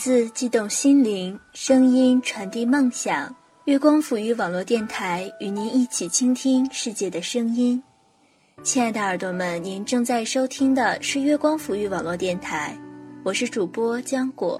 [0.00, 3.36] 字悸动心灵，声音传递梦想。
[3.66, 7.82] 月光抚育网络电台与您一起倾听世界的声音。
[8.62, 12.74] 亲爱的耳朵们，您正在收听的是月光抚育网络电台，
[13.22, 14.58] 我是主播江果。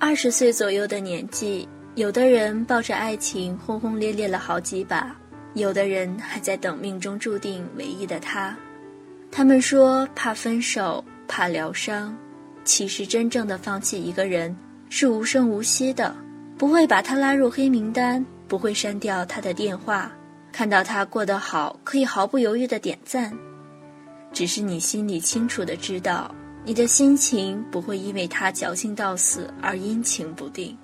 [0.00, 5.16] 二十岁左右的年纪，有的人抱着爱情轰轰烈烈了好几把，
[5.54, 8.56] 有的人还在等命中注定唯一的他。
[9.30, 12.12] 他们说怕分手，怕疗伤。
[12.64, 14.56] 其实，真正的放弃一个人
[14.88, 16.16] 是无声无息的，
[16.56, 20.10] 不会把他拉入黑名单，不会删掉他的电话，
[20.50, 23.30] 看到他过得好，可以毫不犹豫的点赞。
[24.32, 30.76] 只是你心里清楚的知道，你的心情不会因为他矫情到死而阴晴不定。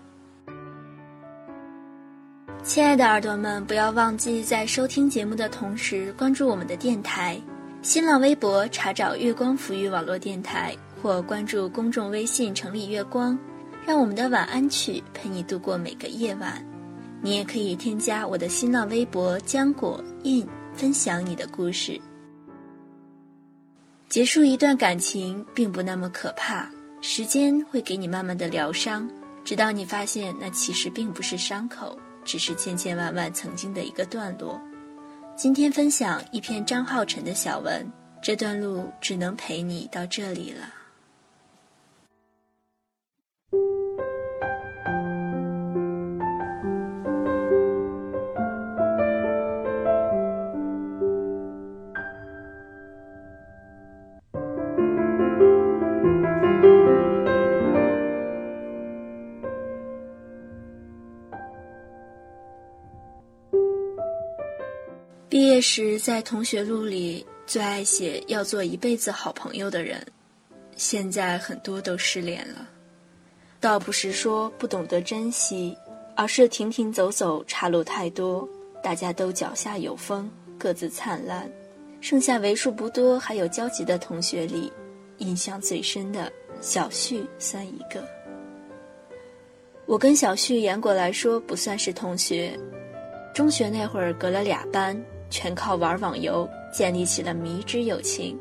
[2.62, 7.40] 亲爱的耳朵们，不要忘记在收听节目的同时关注我们的电台，
[7.80, 10.76] 新浪微博查找“月光抚育网络电台”。
[11.02, 13.38] 或关注公众微信“城里月光”，
[13.86, 16.64] 让我们的晚安曲陪你度过每个夜晚。
[17.22, 22.00] 你也可以添加我的新浪微博“浆果印”，分享你的故事。
[24.08, 26.68] 结束一段感情并不那么可怕，
[27.00, 29.08] 时间会给你慢慢的疗伤，
[29.44, 34.60] 直到你发现那其实并不是伤口，只是千千万万曾经的一个段落。
[35.36, 40.79] 今天分享一篇张浩晨的小文，这段路只能陪你到这里了。
[65.60, 70.02] 毕业时，在同学录里最爱写要做一辈子好朋友的人，
[70.74, 72.66] 现在很多都失联了。
[73.60, 75.76] 倒不是说不懂得珍惜，
[76.16, 78.48] 而是停停走走，岔路太多，
[78.82, 81.46] 大家都脚下有风，各自灿烂，
[82.00, 84.72] 剩下为数不多还有交集的同学里，
[85.18, 88.02] 印象最深的小旭算一个。
[89.84, 92.58] 我跟小旭严格来说不算是同学，
[93.34, 94.98] 中学那会儿隔了俩班。
[95.30, 98.38] 全靠玩网游建立起了迷之友情，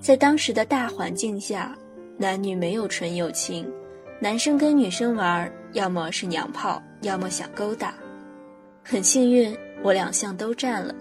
[0.00, 1.74] 在当时的大环境下，
[2.18, 3.66] 男女没有纯友情，
[4.20, 7.94] 男生跟女生玩，要么是娘炮，要么想勾搭。
[8.82, 10.94] 很幸运，我两项都占了。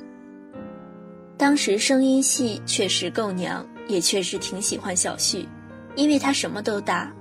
[1.38, 5.48] 当时声音系确实够娘，也确实挺喜欢小旭，
[5.96, 7.12] 因为他什么都大，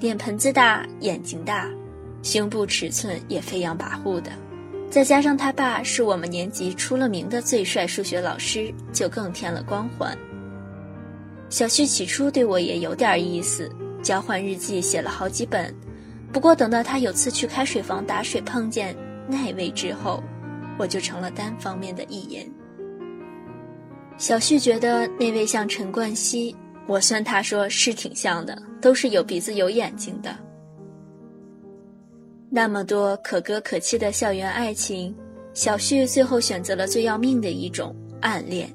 [0.00, 1.68] 脸盆子大，眼睛大，
[2.22, 4.30] 胸部尺寸也飞扬跋扈的。
[4.92, 10.14] 再加上他爸是我们年级出了名的最帅数学老师，就更添了光环。
[11.48, 15.74] 小旭起初对我也有点意思，交换日记写了好几本。
[16.30, 18.94] 不过等到他有次去开水房打水碰见
[19.26, 20.22] 那位之后，
[20.78, 22.52] 我就成了单方面的意淫。
[24.18, 26.54] 小旭觉得那位像陈冠希，
[26.86, 30.36] 我算他说是挺像的，都是有鼻子有眼睛的。
[32.54, 35.16] 那么多可歌可泣的校园爱情，
[35.54, 38.68] 小旭最后选择了最要命的一种暗恋。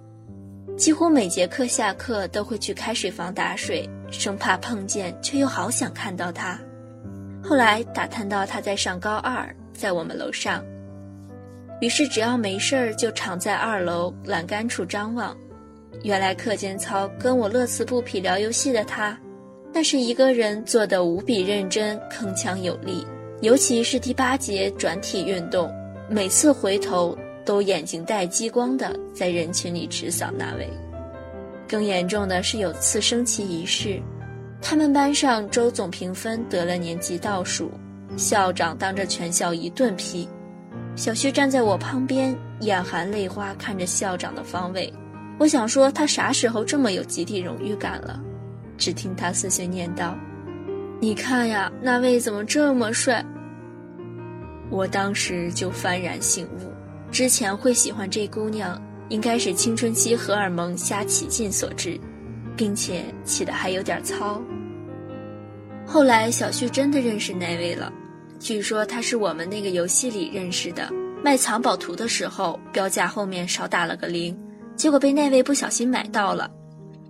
[0.75, 6.59] 几乎每节课下课都会去开水房打水，生怕碰见，却又好想看到他。
[7.43, 10.65] 后来打探到他在上高二，在我们楼上，
[11.79, 15.37] 于是只要没事儿就常在二楼栏杆处张望。
[16.01, 19.15] 原来课间操跟我乐此不疲聊游戏的他，
[19.71, 23.05] 那是一个人做的无比认真，铿锵有力。
[23.41, 25.71] 尤其是第八节转体运动，
[26.09, 27.15] 每次回头
[27.45, 30.67] 都眼睛带激光的在人群里直扫那位。
[31.67, 34.01] 更严重的是有次升旗仪式，
[34.59, 37.69] 他们班上周总评分得了年级倒数，
[38.17, 40.27] 校长当着全校一顿批。
[40.95, 44.91] 小旭站在我旁边，眼含泪花看着校长的方位。
[45.37, 48.19] 我想说他啥时候这么有集体荣誉感了？
[48.79, 50.17] 只听他碎碎念道。
[50.99, 53.23] 你看呀，那位怎么这么帅？
[54.71, 56.73] 我当时就幡然醒悟，
[57.11, 61.99] 之前会喜欢这姑娘，应该是青春期荷尔蒙瞎起劲所致，
[62.55, 64.41] 并且起的还有点糙。
[65.85, 67.93] 后来小旭真的认识那位了，
[68.39, 70.91] 据说他是我们那个游戏里认识的，
[71.23, 74.35] 卖藏宝图的时候标价后面少打了个零，
[74.75, 76.49] 结果被那位不小心买到了，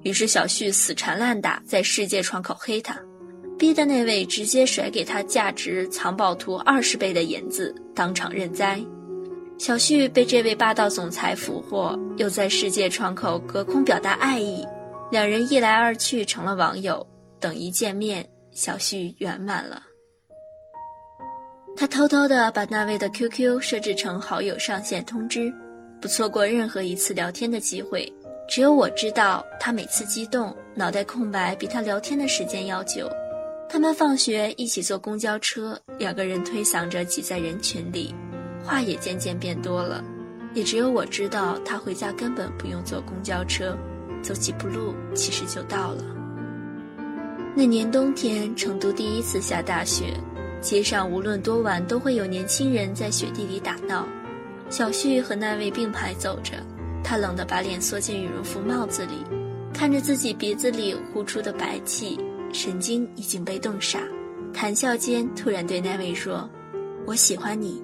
[0.03, 2.99] 于是小旭死缠烂打，在世界窗口黑他。
[3.57, 8.79] 逼的那位直接甩给他价值藏宝图二十倍的银子，当场认栽。
[9.57, 14.63] 小旭被这位霸道总裁俘获，又在世界窗口隔空表达爱意，
[15.11, 17.05] 两人一来二去成了网友，
[17.39, 19.81] 等一见面，小旭圆满了。
[21.75, 25.51] 他偷偷的把那位的 QQ 设置成好友上线通知，
[25.99, 28.11] 不错过任何一次聊天的机会。
[28.47, 33.09] 只有我知道，他每次激动，脑袋空白比他聊天的时间要久。
[33.69, 38.15] 他们放学一起坐公交车，两个人推搡着挤在人群里，
[38.63, 40.03] 话也渐渐变多了。
[40.53, 43.77] 也只有我知道，他回家根本不用坐公交车，
[44.21, 46.03] 走几步路其实就到了。
[47.53, 50.13] 那年冬天，成都第一次下大雪，
[50.61, 54.07] 街上无论多晚都会有年轻人在雪地里打闹。
[54.69, 56.53] 小旭和那位并排走着，
[57.03, 59.23] 他冷得把脸缩进羽绒服帽子里，
[59.73, 62.17] 看着自己鼻子里呼出的白气。
[62.53, 63.99] 神经已经被冻傻，
[64.53, 66.49] 谈笑间突然对那位说
[67.05, 67.83] ：“我喜欢你。”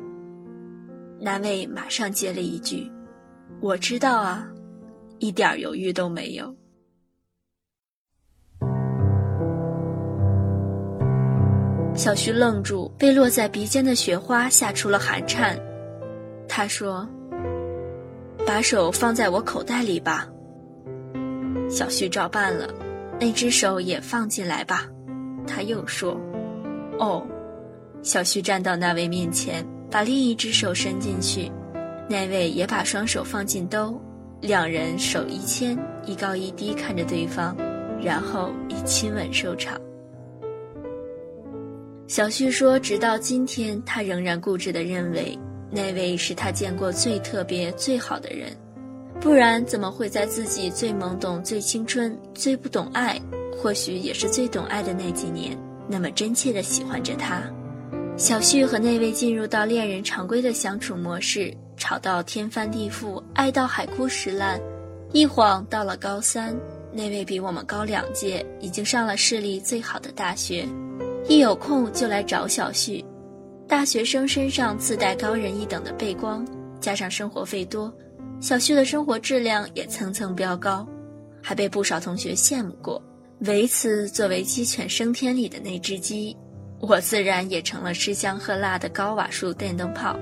[1.20, 2.92] 那位马上接了一句
[3.62, 4.48] ：“我知道啊，
[5.20, 6.54] 一点犹豫都没有。”
[11.96, 15.56] 小徐愣住，被落在鼻尖的雪花吓出了寒颤。
[16.48, 17.08] 他说
[18.48, 20.28] ：“把手放在我口袋里吧。”
[21.70, 22.68] 小徐照办了。
[23.20, 24.86] 那只手也放进来吧，
[25.48, 26.20] 他又说
[27.00, 27.26] ：“哦。”
[28.04, 31.50] 小旭站到那位面前，把另一只手伸进去，
[32.10, 33.98] 那位也把双手放进兜，
[34.42, 37.56] 两人手一牵，一高一低看着对方，
[38.02, 39.80] 然后以亲吻收场。
[42.08, 45.40] 小旭说：“直到今天，他仍然固执地认为，
[45.72, 48.52] 那位是他见过最特别、最好的人。”
[49.24, 53.18] 不然怎么会在自己最懵懂、最青春、最不懂爱，
[53.58, 57.42] 或许也是最懂爱的那几年，那么真切的喜欢着他？
[58.18, 64.60] 小旭和那位进入到恋人常规的相处模式，吵到天翻地覆，爱到海枯石烂。
[65.14, 66.54] 一晃到了高三，
[66.92, 70.68] 那位比我们高两届，已经上了市里最好的大学，
[71.30, 73.02] 一有空就来找小旭。
[73.70, 76.46] 大学生身上自带高人一等的背光，
[76.82, 77.90] 加上生活费多。
[78.44, 80.86] 小旭的生活质量也蹭蹭飙高，
[81.42, 83.02] 还被不少同学羡慕过。
[83.46, 86.36] 唯此作为鸡犬升天里的那只鸡，
[86.82, 90.20] 我自然也成了吃香喝辣的高瓦数电灯泡。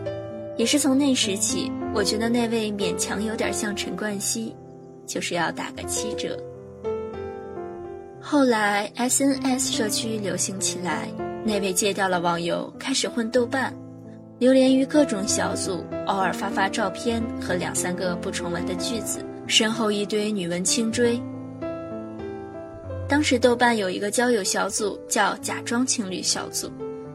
[0.56, 4.56] 也是从那时起，我觉得那位勉强有点像陈冠希，
[5.08, 6.38] 就是要打个七折。
[8.22, 11.10] 后来 SNS 社区流行起来，
[11.44, 13.74] 那位戒掉了网游，开始混豆瓣。
[14.42, 21.22] 流连于各种小组，偶尔发发照片和两三个不重文的句子，身后一堆女文青追。
[23.08, 26.72] 当时豆瓣有一个交友小组叫“假装情侣小组”，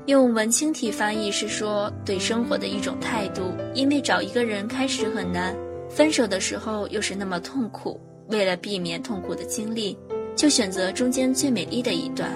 [0.07, 3.53] 用文青体翻译是说对生活的一种态度。
[3.75, 5.53] 因为找一个人开始很难，
[5.91, 9.99] 分手的时候又是那么痛苦，为了避免痛苦的经历，
[10.37, 12.31] 就选择中间最美丽的一段。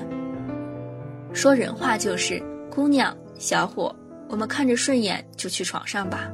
[1.33, 3.95] 说人话就是，姑娘小伙。
[4.31, 6.31] 我们看着顺眼就去床上吧。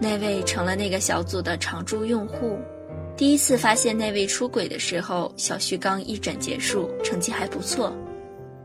[0.00, 2.58] 那位成了那个小组的常驻用户。
[3.16, 7.94] 第一次发现那位出轨的时候，小旭刚一诊结束，成绩还不错。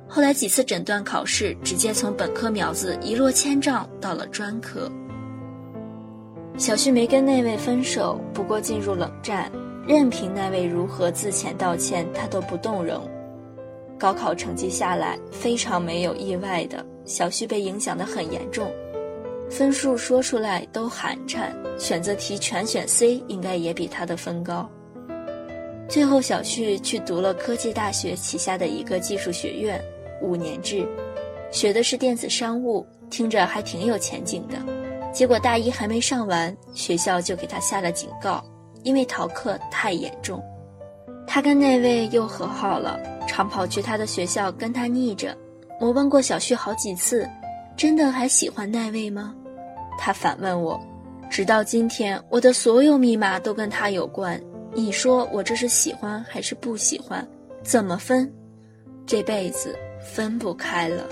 [0.07, 4.91] 后来几次诊断考试，直接从本科苗子一落千丈到了专科。
[6.57, 9.51] 小旭没跟那位分手，不过进入冷战，
[9.87, 13.07] 任凭那位如何自遣道歉，他都不动容。
[13.99, 16.83] 高考成绩下来，非常没有意外的。
[17.07, 18.69] 小旭被影响得很严重，
[19.49, 24.69] 分数说出来都寒颤，选择题全选 C，应该也比他的分高。
[25.87, 29.81] 最后，小旭去读了科技大学旗下的一个技术学院，
[30.21, 30.85] 五年制，
[31.49, 34.57] 学的是电子商务，听着还挺有前景的。
[35.13, 38.43] 结果大一还没上完，学校就给他下了警告，
[38.83, 40.43] 因为逃课太严重。
[41.25, 45.35] 他跟那位又和好了，常跑去他的学校跟他腻着。
[45.79, 47.29] 我问过小旭好几次，
[47.75, 49.33] 真的还喜欢那位吗？
[49.99, 50.79] 他反问我，
[51.29, 54.41] 直到今天，我的所有密码都跟他有关。
[54.73, 57.27] 你说我这是喜欢还是不喜欢？
[57.63, 58.31] 怎么分？
[59.05, 61.07] 这辈子分不开了。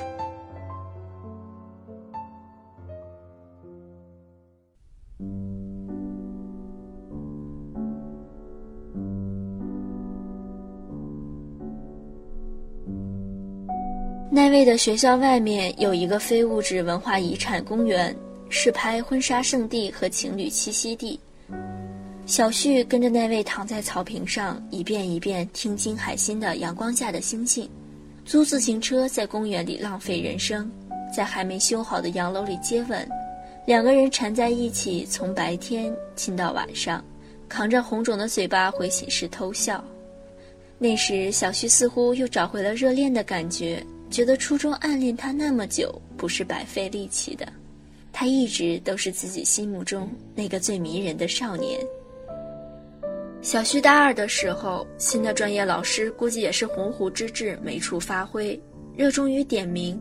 [14.36, 18.14] 那位的学校外面有一个非物质文化遗产公园，
[18.50, 21.18] 是拍婚纱圣地和情侣栖息地。
[22.26, 27.64] 小旭跟着那位躺在草坪上，一遍一遍听金海心的《阳光下的星星》，
[28.26, 30.70] 租自行车在公园里浪费人生，
[31.16, 33.08] 在还没修好的洋楼里接吻，
[33.66, 37.02] 两个人缠在一起，从白天亲到晚上，
[37.48, 39.82] 扛着红肿的嘴巴回寝室偷笑。
[40.78, 47.46] 那时小旭似乎又找回了热恋的感觉，觉得初中暗恋他那么久不是白费力气的。
[48.12, 51.80] 他一直都是自己心目中那个最迷人的少年。
[53.42, 58.60] 小旭大二的时候，新的专业老师估计也是鸿鹄之志没处发挥，
[58.96, 60.00] 热衷于点名，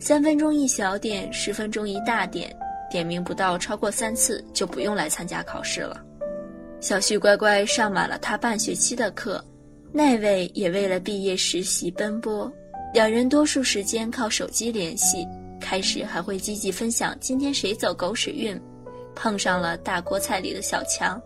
[0.00, 2.54] 三分钟一小点，十分钟一大点，
[2.90, 6.04] 点名不到超过三次就不用来参加考试了。
[6.80, 9.42] 小旭乖乖上满了他半学期的课，
[9.92, 12.52] 那位也为了毕业实习奔波，
[12.92, 15.26] 两人多数时间靠手机联系，
[15.58, 18.60] 开始还会积极分享今天谁走狗屎运，
[19.14, 21.20] 碰上了大锅菜里的小强。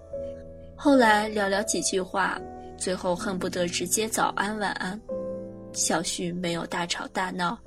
[0.77, 2.41] 后来聊聊几句话，
[2.79, 5.01] 最后恨不得直接早安晚安。
[5.73, 7.59] 小旭没有大吵大闹，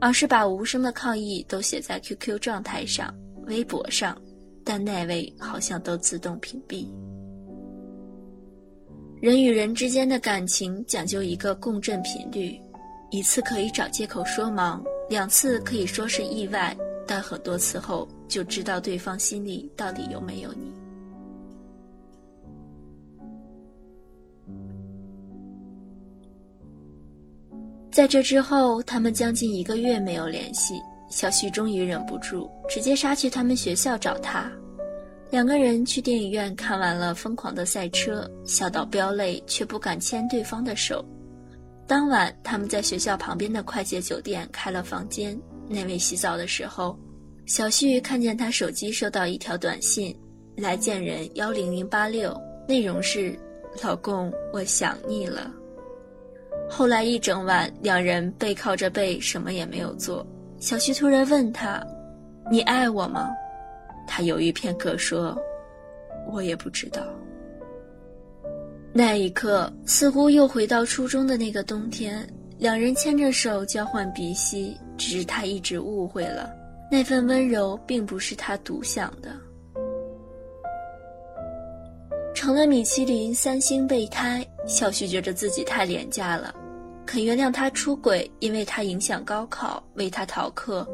[0.00, 3.14] 而是把无声的抗议都写在 QQ 状态上、
[3.46, 4.18] 微博上，
[4.64, 6.88] 但那位好像都自动屏蔽。
[9.20, 12.58] 人与人之间的感情讲究一个共振频率，
[13.10, 20.72] 一次可以找借口说忙，两次可以说是意外，但很多次后就知道对方心里到底有没有你。
[27.92, 30.74] 在这之后，他们将近一个月没有联系。
[31.10, 34.50] 小旭终于忍不住，直接杀去他们学校找他。
[35.30, 41.04] 两个人去电影院看完了《疯狂的赛车》，笑到飙泪，却不敢牵对方的手。
[41.86, 45.38] 当晚，他们在学校旁边的快捷酒店开了房间。
[45.68, 46.98] 那位洗澡的时候，
[47.46, 50.18] 小旭看见他手机收到一条短信
[50.56, 52.34] ：“来见人幺零零八六，
[52.66, 53.38] 内容是：
[53.82, 55.50] 老公，我想你了。”
[56.70, 60.26] 后来一整晚，两人背靠着背，什么也没有做。
[60.58, 61.82] 小旭突然问他
[62.50, 63.30] ：“你爱我吗？”
[64.08, 65.38] 他犹豫片刻说
[66.32, 67.02] ：“我也不知道。”
[68.96, 72.24] 那一刻，似乎又回到初中的那个冬天，
[72.58, 74.76] 两人牵着手交换鼻息。
[74.96, 76.48] 只是他一直误会了，
[76.88, 79.34] 那份温柔并不是他独享的。
[82.32, 86.54] 成了米其林三星备胎，小旭觉得自己太廉价了，
[87.04, 90.86] 肯原谅他出轨，因为他影响高考，为他逃课，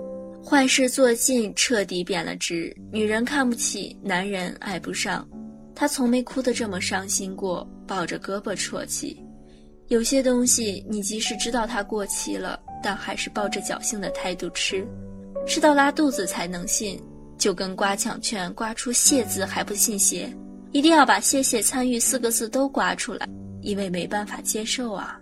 [0.42, 2.75] 坏事做尽，彻底贬了值。
[2.90, 5.28] 女人看不起，男人爱不上，
[5.75, 9.20] 他从没哭得这么伤心过，抱着胳膊啜泣。
[9.88, 14.87] 有些东西，你即使知道它过期了，但还是抱着侥幸的态度吃，
[15.44, 17.02] 吃到拉肚子才能信，
[17.37, 20.32] 就跟刮奖券刮出“谢”字还不信邪。
[20.70, 23.28] 一定要把“谢谢参与”四个字都刮出来，
[23.61, 25.20] 因为没办法接受啊！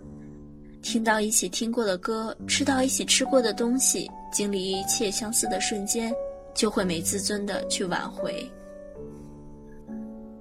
[0.82, 6.12] 听到一起听过的歌，吃到一起吃过的东西，经历一切相似的瞬间，
[6.54, 8.46] 就会没自尊的去挽回。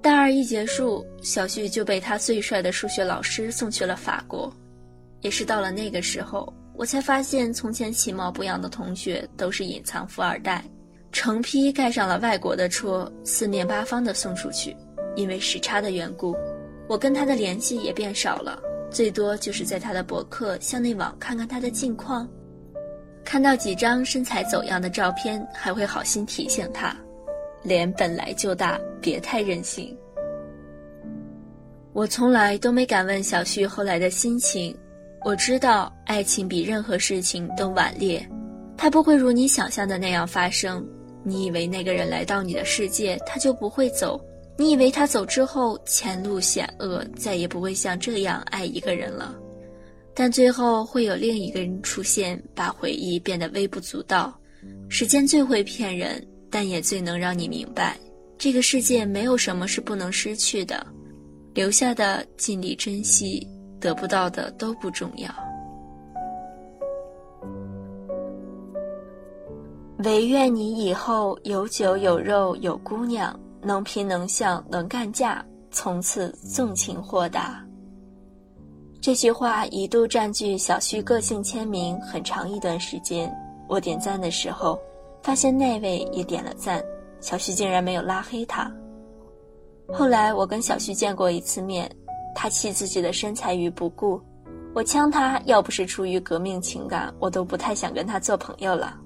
[0.08, 4.50] 大二一结束，小旭就被他最帅的数学老师送去了法国。
[5.20, 10.64] 也是到了那个时候，我才发现从前其貌不扬的同学都是隐藏富二代，
[11.12, 14.74] 成批盖上了外国的戳，四面八方的送出去。
[15.14, 16.34] 因为时差的缘故，
[16.88, 18.58] 我跟他的联系也变少了，
[18.90, 22.26] 最多就是在他的博客校内网看看他的近况，
[23.26, 26.96] 看到几张身材走样的照片，还会好心提醒他，
[27.62, 29.96] 脸本来就大，别太任性。
[31.92, 34.76] 我从来都没敢问小旭后来的心情，
[35.24, 38.24] 我知道爱情比任何事情都顽劣，
[38.76, 40.86] 它不会如你想象的那样发生。
[41.24, 44.18] 你以为那个人来到你的世界，他就不会走。
[44.56, 49.36] 你以为他走之后前路险恶，再也不会像这样爱一个人了，
[50.14, 54.36] 但最后会有另一个人出现，把回忆变得微不足道。
[54.88, 57.96] 时间最会骗人，但也最能让你明白，
[58.36, 60.86] 这个世界没有什么是不能失去的，
[61.54, 63.46] 留下的尽力珍惜，
[63.80, 65.28] 得不到的都不重要。
[70.04, 73.38] 唯愿你以后有酒有肉有姑娘。
[73.60, 77.60] 能拼能相能干架，从此纵情豁达。
[79.00, 83.28] 这句话一度占据小旭个性签名很长一段时间。
[83.68, 84.78] 我点赞的时候，
[85.22, 86.82] 发现那位也点了赞，
[87.20, 88.70] 小旭竟然没有拉黑他。
[89.92, 91.90] 后来我跟小旭见过一次面，
[92.34, 94.20] 他弃自己的身材于不顾，
[94.74, 98.96] 我呛他，要不是出于革命情感，我都不太想跟他做朋友了。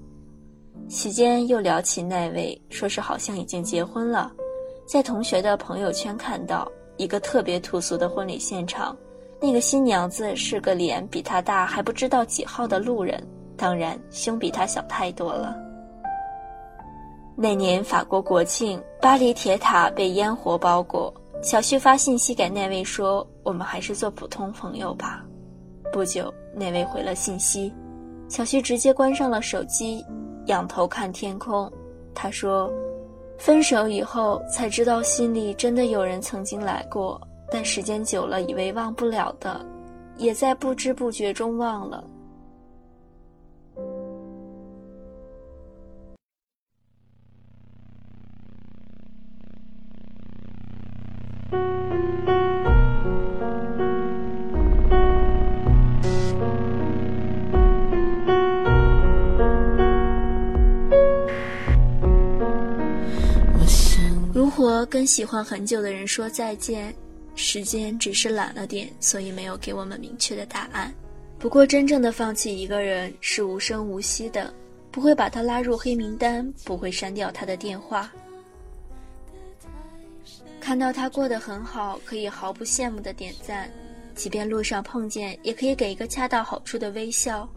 [0.89, 4.33] 席间又聊起那位，说是好像已经结婚了。
[4.85, 8.97] 在同学的朋友圈看到一个特别土俗的婚礼现场，
[9.41, 13.25] 那个新娘子是个脸比他大还不知道几号的路人，
[13.57, 15.57] 当然胸比他小太多了。
[17.35, 21.13] 那年法国国庆，巴黎铁塔被烟火包裹，
[21.43, 25.25] 小旭发信息给那位说：“我们还是做普通朋友吧。”
[25.93, 27.73] 不久，那位回了信息，
[28.29, 30.05] 小旭直接关上了手机，
[30.47, 31.71] 仰头看天空。
[32.15, 32.71] 他说
[33.39, 37.21] ：“分手以后才知道，心里真的有人曾经来过，
[37.51, 39.65] 但时间久了，以为忘不了的，
[40.19, 42.05] 也在不知不觉中忘了。”
[65.03, 66.95] 跟喜欢很久的人说再见，
[67.35, 70.95] 时间只是懒了点，所以没有给我们明确的答案。
[71.41, 74.55] 不过，真正的放弃一个人是无声无息的，
[74.93, 78.13] 不会把他拉入黑名单，不会删掉他的电话。
[80.61, 83.69] 看到他过得很好，可以毫不羡慕的点赞，
[84.15, 87.53] 即便路上碰见，也可以给一个恰到好处的微笑。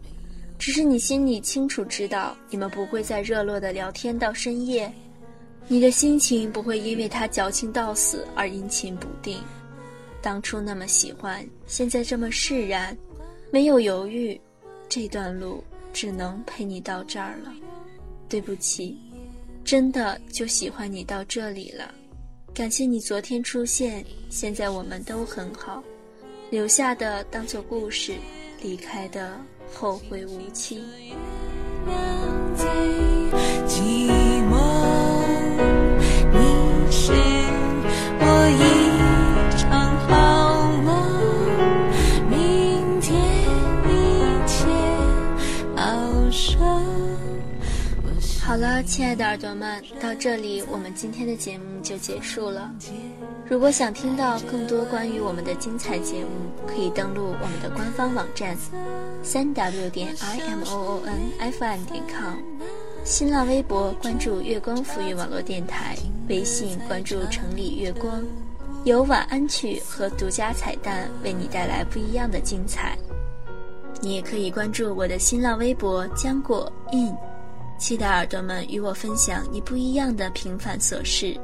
[0.58, 4.92] 只是你心里清楚知道，你们不会再热络的聊天到深夜。
[5.68, 9.38] 你的心情不会因为他矫情到死而阴晴不定。
[10.22, 12.96] 当初那么喜欢，现在这么释然，
[13.50, 14.40] 没有犹豫，
[14.88, 17.52] 这段路只能陪你到这儿了。
[18.28, 18.96] 对不起，
[19.64, 21.92] 真的就喜欢你到这里了。
[22.54, 25.82] 感谢你昨天出现，现在我们都很好。
[26.48, 28.14] 留下的当做故事，
[28.62, 29.36] 离开的
[29.72, 30.82] 后会无期。
[48.56, 52.72] 好了，亲爱的耳朵们，到这里我们今天的节目就结束了。
[53.46, 56.30] 如果想听到更多关于我们的精彩节目，
[56.66, 58.56] 可以登录我们的官方网站，
[59.22, 62.38] 三 w 点 i m o o n f m 点 com，
[63.04, 65.94] 新浪微博关注月光抚育网络电台，
[66.30, 68.24] 微信关注城里月光，
[68.84, 72.96] 有晚安曲和独家彩蛋为你带来不一样的精彩。
[74.00, 77.14] 你也可以关注我的新浪微博浆果 in。
[77.78, 81.38] 期待耳朵们与我分享你不一样的平凡琐事。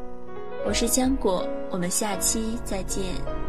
[0.66, 3.41] 我是浆果，我们下期再见。